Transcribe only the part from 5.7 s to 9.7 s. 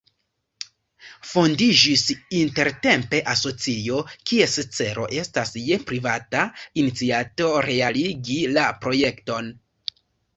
privata iniciato realigi la projekton.